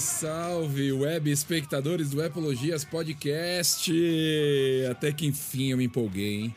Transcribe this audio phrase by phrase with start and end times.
[0.00, 3.92] Salve, web espectadores do Apologias Podcast!
[4.90, 6.54] Até que enfim eu me empolguei, hein?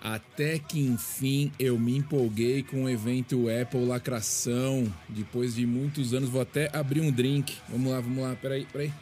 [0.00, 4.92] Até que enfim eu me empolguei com o evento Apple Lacração.
[5.08, 7.56] Depois de muitos anos, vou até abrir um drink.
[7.68, 8.92] Vamos lá, vamos lá, peraí, peraí.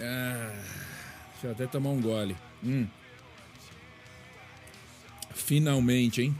[0.00, 0.52] Ah,
[1.32, 2.36] deixa eu até tomar um gole.
[2.64, 2.86] Hum.
[5.34, 6.36] Finalmente, hein?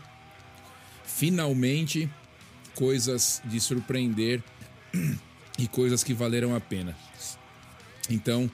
[1.05, 2.11] Finalmente,
[2.75, 4.43] coisas de surpreender
[5.59, 6.97] e coisas que valeram a pena.
[8.09, 8.51] Então,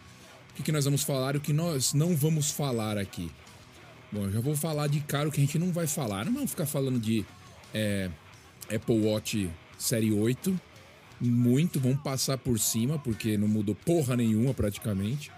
[0.58, 3.30] o que, nós vamos falar e o que nós não vamos falar aqui?
[4.10, 6.24] Bom, eu já vou falar de cara o que a gente não vai falar.
[6.24, 7.24] Não vamos ficar falando de
[7.72, 8.11] é,
[8.74, 10.58] Apple Watch Série 8.
[11.20, 15.30] Muito, vamos passar por cima, porque não mudou porra nenhuma praticamente.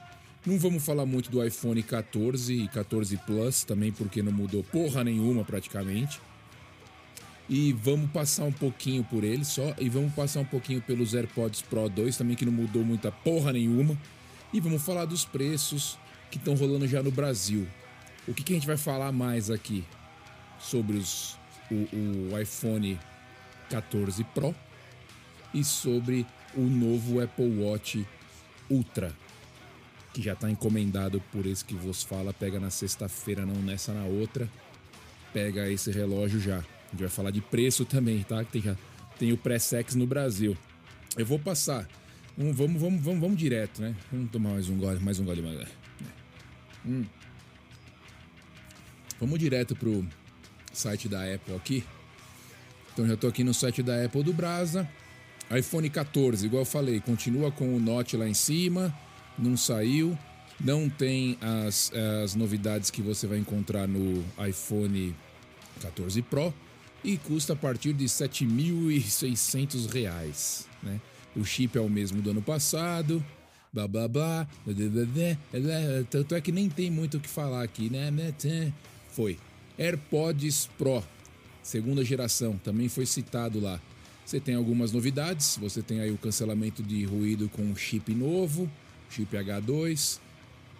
[0.44, 5.02] Não vamos falar muito do iPhone 14 e 14 Plus também, porque não mudou porra
[5.02, 6.20] nenhuma praticamente.
[7.48, 9.74] E vamos passar um pouquinho por ele só.
[9.78, 13.52] E vamos passar um pouquinho pelos AirPods Pro 2 também, que não mudou muita porra
[13.52, 13.96] nenhuma.
[14.52, 15.96] E vamos falar dos preços
[16.30, 17.66] que estão rolando já no Brasil.
[18.26, 19.84] O que, que, a gente vai falar mais aqui
[20.58, 21.38] sobre os,
[21.70, 22.98] o, o iPhone
[23.70, 24.54] 14 Pro
[25.54, 28.04] e sobre o novo Apple Watch
[28.68, 29.14] Ultra,
[30.12, 32.32] que já está encomendado por esse que vos fala.
[32.32, 34.48] Pega na sexta-feira, não nessa, na outra.
[35.32, 36.64] Pega esse relógio já.
[36.86, 38.44] A gente vai falar de preço também, tá?
[38.44, 38.62] Tem,
[39.18, 40.56] tem o pré-sex no Brasil.
[41.16, 41.88] Eu vou passar.
[42.38, 43.94] Um, vamos, vamos, vamos, vamos direto, né?
[44.12, 45.42] Vamos tomar mais um gole, mais um gole.
[45.42, 45.68] Mais...
[46.84, 47.04] Hum.
[49.18, 50.06] Vamos direto pro
[50.72, 51.84] site da Apple aqui.
[52.92, 54.88] Então já estou aqui no site da Apple do Brasa.
[55.50, 58.94] iPhone 14, igual eu falei, continua com o Note lá em cima,
[59.38, 60.16] não saiu.
[60.58, 61.92] Não tem as,
[62.24, 65.14] as novidades que você vai encontrar no iPhone
[65.82, 66.52] 14 Pro
[67.06, 71.00] e custa a partir de R$ 7.600, né?
[71.36, 73.24] O chip é o mesmo do ano passado,
[73.72, 74.48] blá blá blá,
[76.10, 78.12] tanto é que nem tem muito o que falar aqui, né?
[79.10, 79.38] foi.
[79.78, 81.04] AirPods Pro,
[81.62, 83.80] segunda geração, também foi citado lá.
[84.24, 88.68] Você tem algumas novidades, você tem aí o cancelamento de ruído com chip novo,
[89.08, 90.18] chip H2.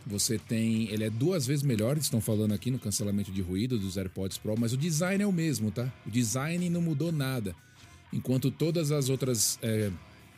[0.06, 3.96] Você tem, ele é duas vezes melhor, estão falando aqui no cancelamento de ruído dos
[3.96, 5.92] AirPods Pro, mas o design é o mesmo, tá?
[6.06, 7.56] O design não mudou nada.
[8.12, 9.90] Enquanto todas as outras é,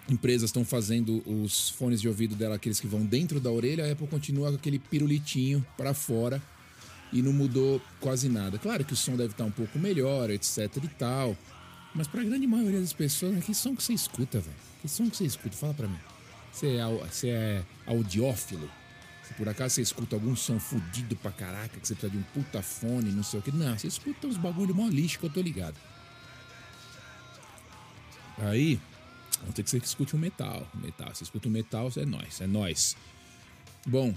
[0.09, 3.93] empresas estão fazendo os fones de ouvido dela, aqueles que vão dentro da orelha, a
[3.93, 6.43] Apple continua com aquele pirulitinho para fora
[7.13, 8.59] e não mudou quase nada.
[8.59, 11.37] Claro que o som deve estar um pouco melhor, etc e tal.
[11.95, 14.57] Mas para a grande maioria das pessoas, que som que você escuta, velho?
[14.81, 15.57] Que som que você escuta?
[15.57, 15.99] Fala para mim.
[16.53, 18.71] Você é, você é audiófilo?
[19.29, 22.23] Se por acaso você escuta algum som fudido pra caraca, que você precisa de um
[22.35, 23.53] puta fone, não sei o que.
[23.53, 25.77] Não, você escuta uns bagulho mó lixo que eu tô ligado.
[28.39, 28.81] Aí,
[29.41, 30.67] vamos ter que ser que escute um metal.
[30.75, 31.15] Metal.
[31.15, 32.97] Se escuta um metal, é nós, é nós.
[33.87, 34.15] Bom,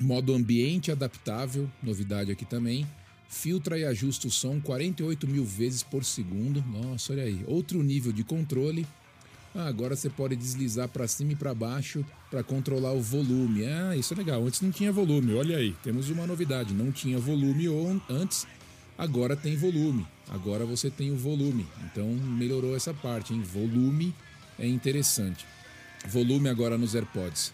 [0.00, 2.84] Modo ambiente adaptável, novidade aqui também.
[3.28, 6.62] Filtra e ajusta o som 48 mil vezes por segundo.
[6.62, 7.44] Nossa, olha aí.
[7.46, 8.86] Outro nível de controle.
[9.54, 13.64] Ah, agora você pode deslizar para cima e para baixo para controlar o volume.
[13.64, 14.44] Ah, isso é legal.
[14.44, 15.34] Antes não tinha volume.
[15.34, 16.74] Olha aí, temos uma novidade.
[16.74, 17.68] Não tinha volume
[18.10, 18.46] antes,
[18.98, 20.04] agora tem volume.
[20.28, 21.66] Agora você tem o volume.
[21.84, 23.42] Então melhorou essa parte, hein?
[23.42, 24.12] Volume
[24.58, 25.46] é interessante.
[26.08, 27.52] Volume agora nos AirPods.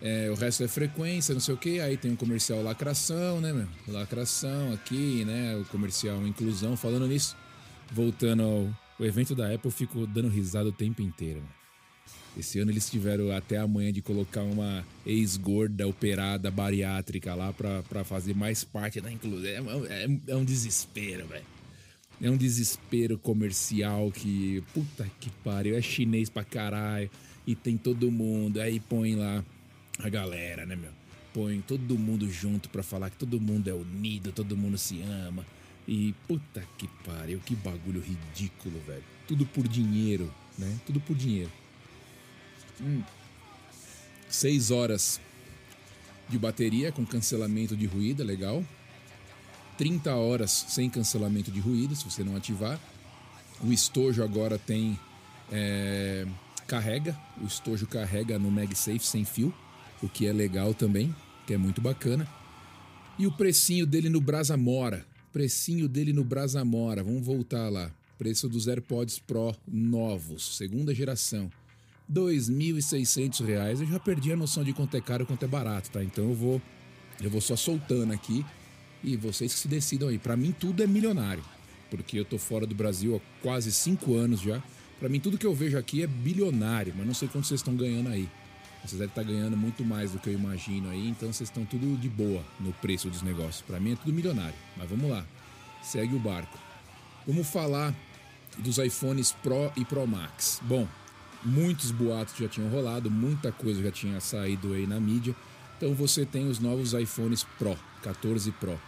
[0.00, 1.80] É, o resto é frequência, não sei o que.
[1.80, 3.68] Aí tem um comercial lacração, né, meu?
[3.88, 5.56] Lacração aqui, né?
[5.56, 6.76] O comercial inclusão.
[6.76, 7.36] Falando nisso,
[7.90, 11.40] voltando ao evento da Apple, eu fico dando risada o tempo inteiro.
[11.40, 11.48] Né?
[12.36, 18.34] Esse ano eles tiveram até amanhã de colocar uma ex-gorda operada bariátrica lá para fazer
[18.34, 19.46] mais parte da inclusão.
[19.86, 21.44] É, é, é um desespero, velho.
[22.20, 24.62] É um desespero comercial que.
[24.72, 25.76] Puta que pariu.
[25.76, 27.10] É chinês pra caralho.
[27.46, 28.60] E tem todo mundo.
[28.60, 29.44] Aí põe lá
[29.98, 30.92] a galera, né, meu?
[31.34, 35.44] Põe todo mundo junto para falar que todo mundo é unido, todo mundo se ama.
[35.92, 39.04] E puta que pariu, que bagulho ridículo, velho.
[39.28, 40.80] Tudo por dinheiro, né?
[40.86, 41.52] Tudo por dinheiro.
[42.80, 43.02] Hum.
[44.26, 45.20] Seis horas
[46.30, 48.64] de bateria com cancelamento de ruído, legal.
[49.76, 52.80] 30 horas sem cancelamento de ruído, se você não ativar.
[53.62, 54.98] O estojo agora tem.
[55.52, 56.26] É,
[56.66, 59.54] carrega, o estojo carrega no MagSafe sem fio
[60.02, 61.14] o que é legal também,
[61.46, 62.26] que é muito bacana.
[63.18, 65.11] E o precinho dele no Brasa Mora.
[65.32, 67.02] Precinho dele no Brasa Mora.
[67.02, 67.90] Vamos voltar lá.
[68.18, 71.50] Preço dos AirPods Pro novos, segunda geração.
[72.08, 73.80] R$ 2.600.
[73.80, 76.04] Eu já perdi a noção de quanto é caro quanto é barato, tá?
[76.04, 76.62] Então eu vou
[77.20, 78.44] eu vou só soltando aqui
[79.02, 80.18] e vocês que se decidam aí.
[80.18, 81.42] Para mim tudo é milionário,
[81.90, 84.62] porque eu tô fora do Brasil há quase cinco anos já.
[85.02, 87.74] Para mim, tudo que eu vejo aqui é bilionário, mas não sei quanto vocês estão
[87.74, 88.28] ganhando aí.
[88.84, 91.96] Vocês devem estar ganhando muito mais do que eu imagino aí, então vocês estão tudo
[91.96, 93.62] de boa no preço dos negócios.
[93.62, 95.24] Para mim é tudo milionário, mas vamos lá.
[95.82, 96.58] Segue o barco.
[97.24, 97.94] Vamos falar
[98.58, 100.60] dos iPhones Pro e Pro Max.
[100.62, 100.88] Bom,
[101.44, 105.34] muitos boatos já tinham rolado, muita coisa já tinha saído aí na mídia.
[105.76, 108.80] Então você tem os novos iPhones Pro, 14 Pro.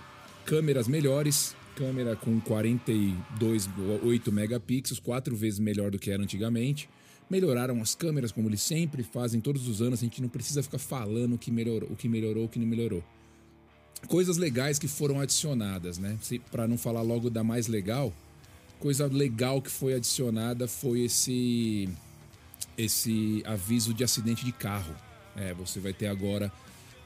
[0.45, 6.89] Câmeras melhores, câmera com 42,8 megapixels, quatro vezes melhor do que era antigamente
[7.29, 10.01] melhoraram as câmeras, como eles sempre fazem todos os anos.
[10.01, 12.67] A gente não precisa ficar falando o que melhorou, o que melhorou, o que não
[12.67, 13.03] melhorou.
[14.09, 16.19] Coisas legais que foram adicionadas, né?
[16.51, 18.13] Para não falar logo da mais legal,
[18.79, 21.89] coisa legal que foi adicionada foi esse
[22.77, 24.95] esse aviso de acidente de carro.
[25.37, 26.53] É, você vai ter agora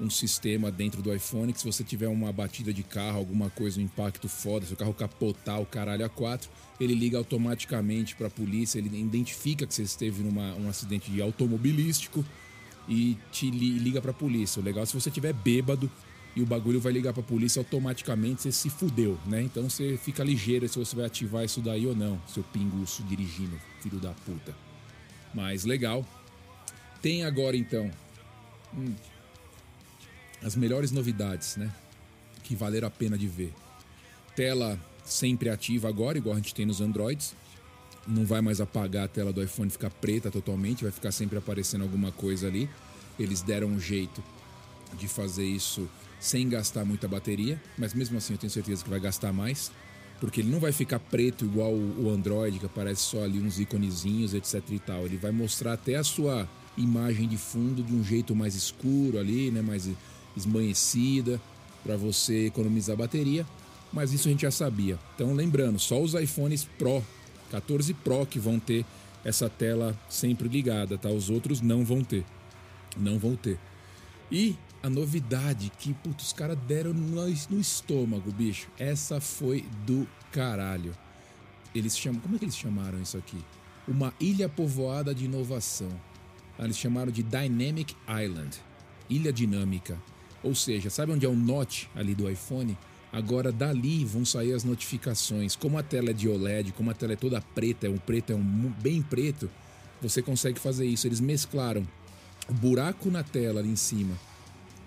[0.00, 3.80] um sistema dentro do iPhone que se você tiver uma batida de carro, alguma coisa,
[3.80, 6.48] um impacto foda, seu carro capotar o caralho a quatro,
[6.80, 11.20] ele liga automaticamente para a polícia, ele identifica que você esteve num um acidente de
[11.20, 12.24] automobilístico
[12.88, 14.60] e te li, liga para a polícia.
[14.60, 15.90] O legal é se você tiver bêbado
[16.36, 19.42] e o bagulho vai ligar para a polícia automaticamente, você se fudeu, né?
[19.42, 23.58] Então você fica ligeiro se você vai ativar isso daí ou não, seu pinguço dirigindo,
[23.80, 24.54] filho da puta.
[25.34, 26.06] Mas legal.
[27.02, 27.90] Tem agora então
[28.76, 28.94] hum,
[30.42, 31.72] as melhores novidades, né?
[32.42, 33.52] Que valeram a pena de ver.
[34.34, 37.34] Tela sempre ativa agora, igual a gente tem nos Androids.
[38.06, 41.82] Não vai mais apagar a tela do iPhone ficar preta totalmente, vai ficar sempre aparecendo
[41.82, 42.68] alguma coisa ali.
[43.18, 44.22] Eles deram um jeito
[44.96, 45.88] de fazer isso
[46.20, 49.70] sem gastar muita bateria, mas mesmo assim eu tenho certeza que vai gastar mais,
[50.20, 54.34] porque ele não vai ficar preto igual o Android, que aparece só ali uns iconezinhos,
[54.34, 55.04] etc e tal.
[55.04, 59.50] Ele vai mostrar até a sua imagem de fundo de um jeito mais escuro ali,
[59.50, 59.88] né, mais
[60.38, 61.40] esmanhecida,
[61.84, 63.46] para você economizar bateria
[63.92, 64.98] mas isso a gente já sabia.
[65.14, 67.04] Então, lembrando, só os iPhones Pro,
[67.50, 68.84] 14 Pro que vão ter
[69.24, 71.08] essa tela sempre ligada, tá?
[71.08, 72.24] Os outros não vão ter.
[72.96, 73.58] Não vão ter.
[74.30, 78.68] E a novidade que, putz, os caras deram no, estômago, bicho.
[78.78, 80.94] Essa foi do caralho.
[81.74, 82.20] Eles chamam.
[82.20, 83.42] Como é que eles chamaram isso aqui?
[83.86, 85.90] Uma ilha povoada de inovação.
[86.58, 88.58] Ah, eles chamaram de Dynamic Island.
[89.08, 89.98] Ilha dinâmica.
[90.42, 92.76] Ou seja, sabe onde é o note ali do iPhone?
[93.12, 95.56] Agora dali vão sair as notificações.
[95.56, 98.32] Como a tela é de OLED, como a tela é toda preta, é um preto,
[98.32, 99.50] é um bem preto,
[100.00, 101.06] você consegue fazer isso.
[101.06, 101.86] Eles mesclaram
[102.48, 104.14] o buraco na tela ali em cima,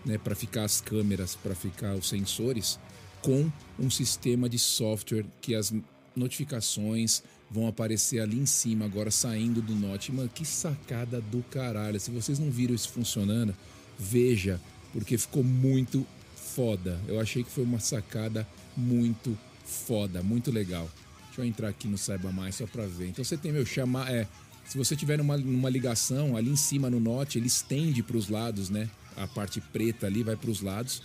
[0.06, 2.80] né, para ficar as câmeras, para ficar os sensores,
[3.22, 5.74] com um sistema de software que as
[6.16, 10.12] notificações vão aparecer ali em cima, agora saindo do Note.
[10.12, 12.00] Mano, que sacada do caralho.
[12.00, 13.54] Se vocês não viram isso funcionando,
[14.00, 14.60] veja,
[14.94, 16.06] porque ficou muito
[16.36, 17.00] foda.
[17.08, 20.90] Eu achei que foi uma sacada muito foda, muito legal.
[21.28, 23.08] Deixa eu entrar aqui no Saiba Mais só pra ver.
[23.08, 24.12] Então você tem meu chamar.
[24.12, 24.28] É,
[24.66, 28.30] se você tiver numa, numa ligação, ali em cima no Note, ele estende para os
[28.30, 28.90] lados, né?
[29.16, 31.02] A parte preta ali vai para os lados,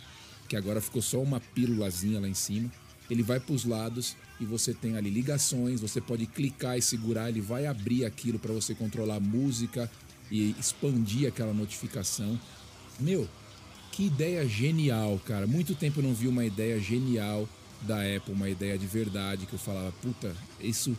[0.48, 2.70] que agora ficou só uma pílulazinha lá em cima.
[3.08, 5.80] Ele vai para os lados e você tem ali ligações.
[5.80, 9.90] Você pode clicar e segurar, ele vai abrir aquilo para você controlar a música
[10.30, 12.38] e expandir aquela notificação.
[12.98, 13.28] Meu,
[13.96, 15.46] que ideia genial, cara.
[15.46, 17.48] Muito tempo eu não vi uma ideia genial
[17.80, 20.94] da Apple, uma ideia de verdade que eu falava, puta, isso,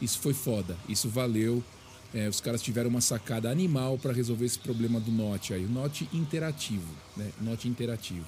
[0.00, 1.62] isso foi foda, isso valeu.
[2.14, 5.64] É, os caras tiveram uma sacada animal para resolver esse problema do Note aí.
[5.64, 7.32] O Note interativo, né?
[7.40, 8.24] Note interativo.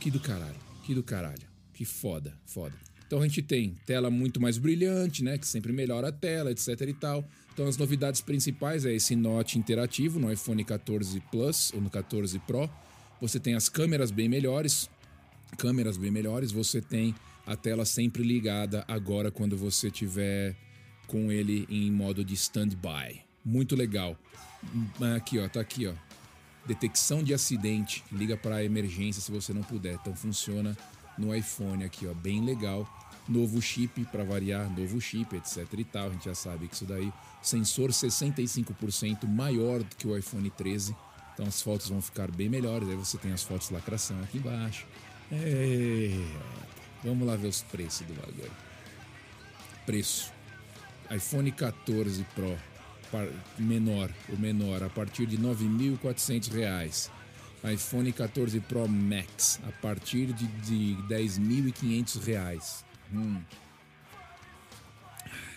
[0.00, 1.46] Que do caralho, que do caralho.
[1.72, 2.74] Que foda, foda.
[3.06, 5.38] Então a gente tem tela muito mais brilhante, né?
[5.38, 7.24] Que sempre melhora a tela, etc e tal.
[7.52, 12.40] Então as novidades principais é esse Note interativo no iPhone 14 Plus ou no 14
[12.40, 12.68] Pro
[13.20, 14.90] você tem as câmeras bem melhores,
[15.56, 17.14] câmeras bem melhores, você tem
[17.46, 20.56] a tela sempre ligada agora quando você tiver
[21.06, 23.20] com ele em modo de standby.
[23.44, 24.18] Muito legal.
[25.14, 25.92] Aqui, ó, tá aqui, ó.
[26.66, 29.94] Detecção de acidente, liga para emergência se você não puder.
[29.94, 30.76] Então funciona
[31.18, 32.88] no iPhone aqui, ó, bem legal.
[33.28, 36.08] Novo chip para variar, novo chip, etc e tal.
[36.08, 40.96] A gente já sabe que isso daí, sensor 65% maior do que o iPhone 13
[41.34, 42.88] então as fotos vão ficar bem melhores.
[42.88, 44.86] Aí você tem as fotos lacração aqui embaixo.
[45.30, 46.10] É...
[47.02, 48.50] Vamos lá ver os preços do bagulho.
[49.84, 50.32] Preço:
[51.10, 52.56] iPhone 14 Pro
[53.58, 57.10] menor, o menor, a partir de R$ 9.400.
[57.72, 62.84] iPhone 14 Pro Max, a partir de, de R$ 10.500.
[63.12, 63.42] Hum.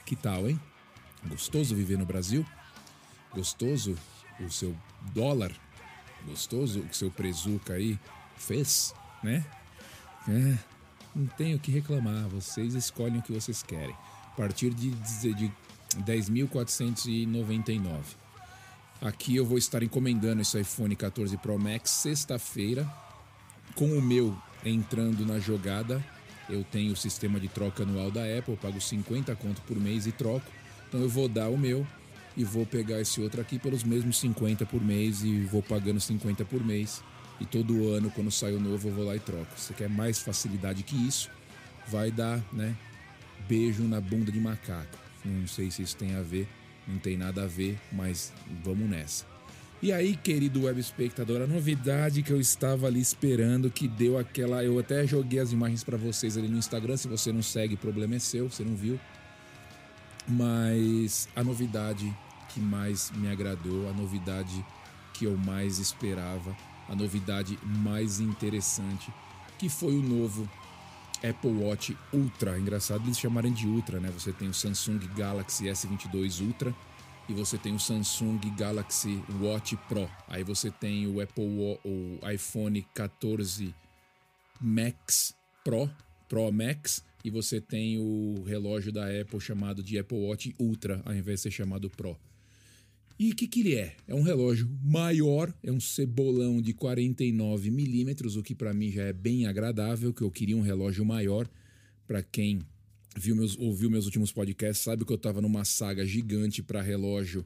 [0.05, 0.59] Que tal, hein?
[1.25, 2.45] Gostoso viver no Brasil?
[3.33, 3.97] Gostoso
[4.39, 4.75] o seu
[5.13, 5.51] dólar
[6.25, 7.99] Gostoso o que seu Prezuca aí
[8.37, 8.93] fez,
[9.23, 9.45] né?
[10.27, 10.57] É,
[11.15, 13.95] não tenho o que reclamar, vocês escolhem o que vocês querem.
[14.25, 15.51] A partir de, de, de
[16.03, 18.01] 10.499.
[19.01, 22.87] Aqui eu vou estar encomendando esse iPhone 14 Pro Max sexta-feira.
[23.75, 26.03] Com o meu entrando na jogada,
[26.49, 30.11] eu tenho o sistema de troca anual da Apple, pago 50 conto por mês e
[30.11, 30.51] troco.
[30.87, 31.85] Então eu vou dar o meu
[32.37, 36.45] e vou pegar esse outro aqui pelos mesmos 50 por mês e vou pagando 50
[36.45, 37.03] por mês.
[37.41, 39.47] E todo ano, quando sai o novo, eu vou lá e troco.
[39.57, 41.31] Você quer mais facilidade que isso?
[41.87, 42.75] Vai dar, né?
[43.49, 44.97] Beijo na bunda de macaco.
[45.25, 46.47] Não sei se isso tem a ver,
[46.87, 48.31] não tem nada a ver, mas
[48.63, 49.25] vamos nessa.
[49.81, 54.63] E aí, querido web espectador, a novidade que eu estava ali esperando, que deu aquela.
[54.63, 56.97] Eu até joguei as imagens para vocês ali no Instagram.
[56.97, 58.99] Se você não segue, problema é seu, você não viu.
[60.27, 62.11] Mas a novidade
[62.57, 64.65] que mais me agradou, a novidade
[65.13, 66.57] que eu mais esperava,
[66.89, 69.13] a novidade mais interessante,
[69.59, 70.49] que foi o novo
[71.17, 72.57] Apple Watch Ultra.
[72.57, 74.09] Engraçado eles chamarem de Ultra, né?
[74.09, 76.75] Você tem o Samsung Galaxy S22 Ultra
[77.29, 80.09] e você tem o Samsung Galaxy Watch Pro.
[80.27, 81.43] Aí você tem o Apple
[81.83, 83.73] o iPhone 14
[84.59, 85.91] Max Pro,
[86.27, 91.13] Pro Max e você tem o relógio da Apple chamado de Apple Watch Ultra, ao
[91.13, 92.17] invés de ser chamado Pro.
[93.19, 93.95] E o que, que ele é?
[94.07, 99.03] É um relógio maior, é um cebolão de 49 milímetros, o que para mim já
[99.03, 101.49] é bem agradável, que eu queria um relógio maior.
[102.05, 102.61] Para quem
[103.17, 107.43] viu meus, ouviu meus últimos podcasts, sabe que eu estava numa saga gigante para relógio,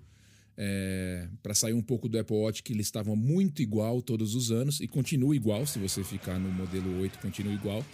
[0.58, 4.52] é, para sair um pouco do Apple Watch, que ele estava muito igual todos os
[4.52, 7.86] anos, e continua igual, se você ficar no modelo 8, continua igual.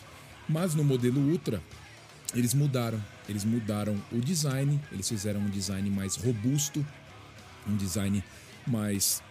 [0.50, 1.62] Mas no modelo Ultra,
[2.34, 3.04] eles mudaram.
[3.30, 6.86] Eles mudaram o design, eles fizeram um design mais robusto,
[7.70, 8.24] um design
[8.66, 9.22] mais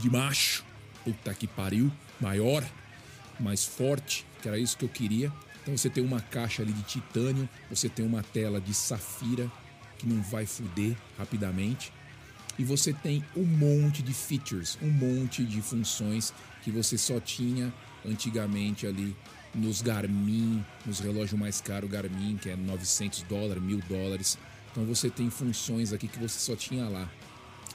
[0.00, 0.64] de macho,
[1.04, 2.64] puta que pariu, maior,
[3.38, 5.32] mais forte, que era isso que eu queria.
[5.62, 9.50] Então você tem uma caixa ali de titânio, você tem uma tela de safira
[9.98, 11.92] que não vai fuder rapidamente.
[12.58, 16.32] E você tem um monte de features, um monte de funções
[16.62, 17.72] que você só tinha
[18.04, 19.16] antigamente ali
[19.54, 24.38] nos Garmin, nos relógios mais caros Garmin, que é 900 dólares, 1000 dólares.
[24.70, 27.10] Então você tem funções aqui que você só tinha lá.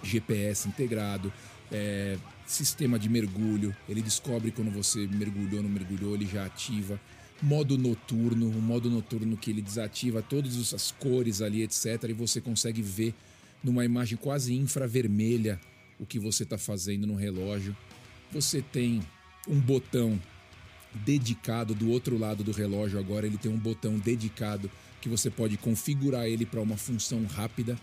[0.09, 1.31] GPS integrado,
[1.71, 6.99] é, sistema de mergulho, ele descobre quando você mergulhou ou não mergulhou, ele já ativa.
[7.41, 12.03] Modo noturno, o modo noturno que ele desativa todas as cores ali, etc.
[12.09, 13.13] E você consegue ver
[13.63, 15.59] numa imagem quase infravermelha
[15.99, 17.75] o que você está fazendo no relógio.
[18.31, 19.01] Você tem
[19.47, 20.19] um botão
[20.93, 24.71] dedicado do outro lado do relógio agora, ele tem um botão dedicado
[25.01, 27.77] que você pode configurar ele para uma função rápida.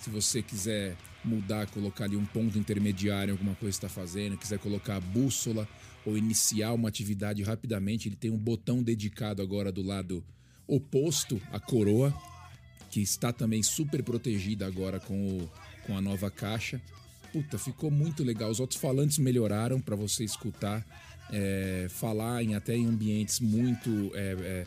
[0.00, 4.36] Se você quiser mudar, colocar ali um ponto intermediário em alguma coisa que está fazendo,
[4.36, 5.66] quiser colocar a bússola
[6.04, 10.22] ou iniciar uma atividade rapidamente, ele tem um botão dedicado agora do lado
[10.66, 12.14] oposto à coroa,
[12.90, 15.50] que está também super protegida agora com, o,
[15.86, 16.80] com a nova caixa.
[17.32, 18.50] Puta, ficou muito legal.
[18.50, 20.86] Os alto-falantes melhoraram para você escutar,
[21.32, 24.66] é, falar em até em ambientes muito é, é,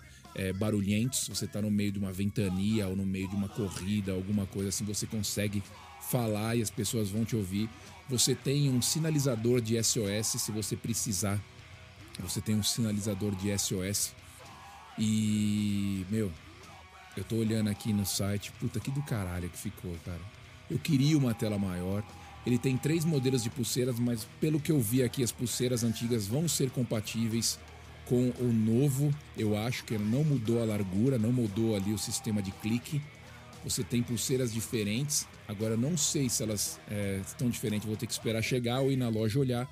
[0.57, 1.27] barulhentos.
[1.27, 4.69] Você está no meio de uma ventania ou no meio de uma corrida, alguma coisa
[4.69, 5.63] assim, você consegue
[6.09, 7.69] falar e as pessoas vão te ouvir.
[8.09, 11.41] Você tem um sinalizador de SOS se você precisar.
[12.19, 14.13] Você tem um sinalizador de SOS.
[14.97, 16.31] E, meu,
[17.15, 20.21] eu tô olhando aqui no site, puta que do caralho que ficou, cara.
[20.69, 22.03] Eu queria uma tela maior.
[22.45, 26.25] Ele tem três modelos de pulseiras, mas pelo que eu vi aqui, as pulseiras antigas
[26.25, 27.59] vão ser compatíveis
[28.07, 29.13] com o novo.
[29.37, 33.01] Eu acho que não mudou a largura, não mudou ali o sistema de clique.
[33.63, 35.27] Você tem pulseiras diferentes.
[35.47, 38.97] Agora não sei se elas é, estão diferentes, vou ter que esperar chegar ou ir
[38.97, 39.67] na loja olhar.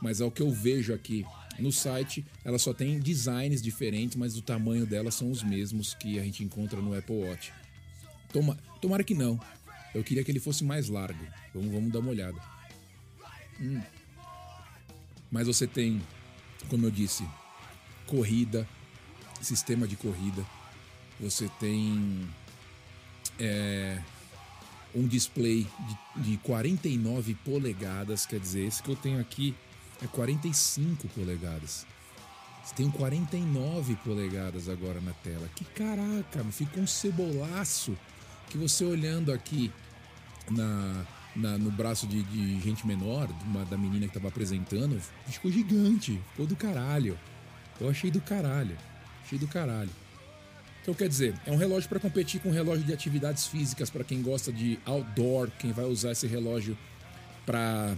[0.00, 1.24] Mas ao que eu vejo aqui
[1.58, 6.18] no site, elas só têm designs diferentes, mas o tamanho delas são os mesmos que
[6.18, 7.52] a gente encontra no Apple Watch.
[8.32, 9.38] Toma, tomara que não.
[9.94, 11.24] Eu queria que ele fosse mais largo.
[11.54, 12.40] Vamos, vamos dar uma olhada.
[13.60, 13.80] Hum.
[15.30, 16.00] Mas você tem,
[16.68, 17.24] como eu disse,
[18.12, 18.68] corrida,
[19.40, 20.44] sistema de corrida.
[21.18, 22.28] Você tem
[23.40, 23.98] é,
[24.94, 25.66] um display
[26.16, 29.54] de, de 49 polegadas, quer dizer, esse que eu tenho aqui
[30.02, 31.86] é 45 polegadas.
[32.62, 35.48] Você tem um 49 polegadas agora na tela.
[35.56, 37.96] Que caraca, fica um cebolaço
[38.50, 39.72] que você olhando aqui
[40.50, 45.50] na, na no braço de, de gente menor, uma, da menina que estava apresentando, ficou
[45.50, 47.18] gigante, ficou do caralho.
[47.82, 48.76] Eu achei do caralho,
[49.24, 49.90] achei do caralho.
[50.82, 54.04] Então, quer dizer, é um relógio para competir com um relógio de atividades físicas para
[54.04, 56.76] quem gosta de outdoor, quem vai usar esse relógio
[57.44, 57.96] para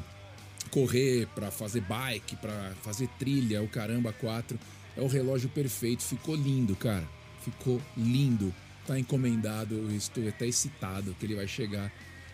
[0.71, 4.59] correr, para fazer bike, para fazer trilha, o caramba quatro.
[4.97, 7.07] É o relógio perfeito, ficou lindo, cara.
[7.43, 8.55] Ficou lindo.
[8.87, 9.75] tá encomendado.
[9.75, 11.93] Eu estou até excitado que ele vai chegar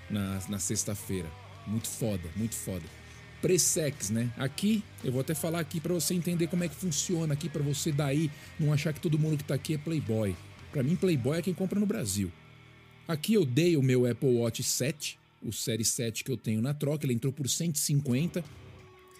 [0.08, 1.30] na, na sexta-feira.
[1.66, 2.84] Muito foda, muito foda.
[3.40, 4.30] Presex, né?
[4.36, 7.62] Aqui, eu vou até falar aqui para você entender como é que funciona aqui, para
[7.62, 10.36] você daí não achar que todo mundo que tá aqui é Playboy.
[10.70, 12.30] Para mim, Playboy é quem compra no Brasil.
[13.08, 16.74] Aqui eu dei o meu Apple Watch 7, o Série 7 que eu tenho na
[16.74, 18.44] troca, ele entrou por 150.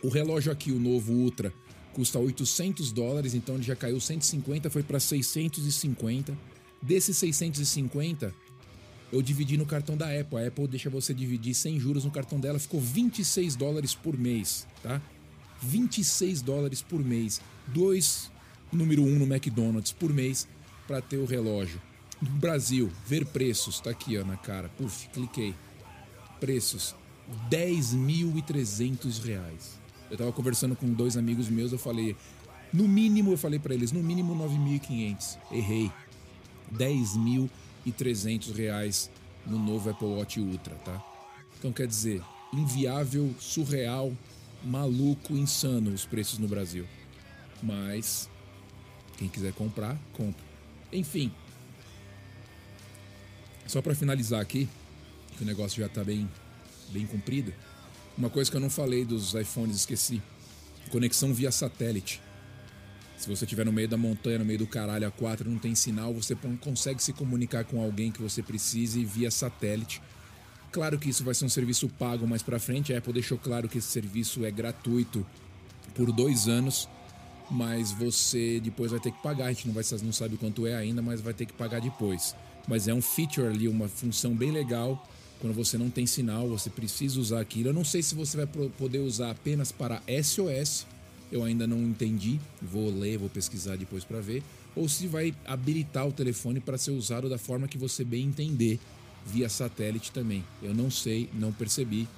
[0.03, 1.53] O relógio aqui, o novo Ultra,
[1.93, 6.37] custa 800 dólares, então ele já caiu 150, foi para 650.
[6.83, 8.35] Desses 650,
[9.13, 10.39] eu dividi no cartão da Apple.
[10.39, 14.67] A Apple deixa você dividir sem juros no cartão dela, ficou 26 dólares por mês,
[14.83, 15.01] tá?
[15.63, 17.41] 26 dólares por mês.
[17.67, 18.31] Dois
[18.73, 20.47] número um no McDonald's por mês
[20.87, 21.81] para ter o relógio.
[22.21, 24.69] No Brasil, ver preços, tá aqui ó, na cara.
[24.77, 25.55] Puf, cliquei.
[26.39, 26.95] Preços:
[27.51, 29.81] 10.300 reais.
[30.11, 32.17] Eu tava conversando com dois amigos meus, eu falei,
[32.73, 35.39] no mínimo, eu falei para eles, no mínimo 9.500.
[35.53, 35.91] Errei.
[36.73, 37.51] 10.300
[38.55, 39.11] reais
[39.47, 41.03] no novo Apple Watch Ultra, tá?
[41.59, 42.23] Então quer dizer,
[42.53, 44.13] inviável, surreal,
[44.65, 46.87] maluco, insano os preços no Brasil.
[47.63, 48.29] Mas
[49.17, 50.45] quem quiser comprar, compra.
[50.93, 51.33] Enfim.
[53.67, 54.69] Só para finalizar aqui,
[55.37, 56.29] que o negócio já tá bem
[56.91, 57.53] bem comprido.
[58.19, 60.21] Uma coisa que eu não falei dos iPhones, esqueci.
[60.91, 62.21] Conexão via satélite.
[63.21, 65.75] Se você estiver no meio da montanha, no meio do caralho a 4, não tem
[65.75, 70.01] sinal, você consegue se comunicar com alguém que você precise via satélite.
[70.73, 72.95] Claro que isso vai ser um serviço pago mais para frente.
[72.95, 75.27] A Apple deixou claro que esse serviço é gratuito
[75.95, 76.89] por dois anos,
[77.51, 79.49] mas você depois vai ter que pagar.
[79.49, 82.35] A gente não, vai, não sabe quanto é ainda, mas vai ter que pagar depois.
[82.67, 85.07] Mas é um feature ali, uma função bem legal.
[85.43, 87.69] Quando você não tem sinal, você precisa usar aquilo.
[87.69, 90.87] Eu não sei se você vai poder usar apenas para SOS
[91.31, 94.43] eu ainda não entendi, vou ler, vou pesquisar depois para ver,
[94.75, 98.79] ou se vai habilitar o telefone para ser usado da forma que você bem entender,
[99.27, 100.45] via satélite também.
[100.63, 102.09] Eu não sei, não percebi,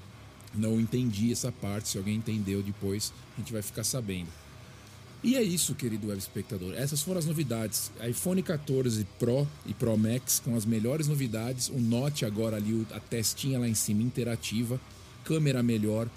[0.55, 1.88] não entendi essa parte.
[1.88, 4.29] Se alguém entendeu depois, a gente vai ficar sabendo.
[5.22, 6.75] E é isso, querido web espectador.
[6.75, 7.92] Essas foram as novidades.
[8.09, 11.68] iPhone 14 Pro e Pro Max com as melhores novidades.
[11.68, 14.81] O Note agora ali, a testinha lá em cima interativa,
[15.25, 16.09] câmera melhor,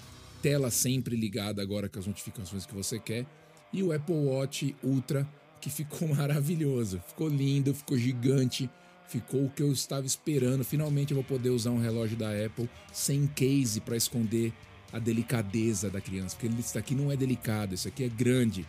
[0.46, 3.26] tela sempre ligada agora com as notificações que você quer.
[3.72, 5.28] E o Apple Watch Ultra,
[5.60, 8.70] que ficou maravilhoso, ficou lindo, ficou gigante,
[9.08, 10.62] ficou o que eu estava esperando.
[10.62, 14.52] Finalmente eu vou poder usar um relógio da Apple sem case para esconder
[14.92, 18.64] a delicadeza da criança, porque isso aqui não é delicado, isso aqui é grande.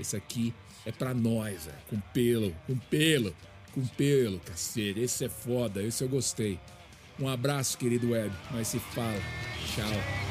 [0.00, 0.54] Esse aqui
[0.86, 3.36] é para nós, é, com pelo, com pelo,
[3.74, 5.00] com pelo, cacete.
[5.00, 6.58] Esse é foda, esse eu gostei.
[7.20, 9.20] Um abraço, querido web, mas se fala.
[9.74, 10.27] Tchau.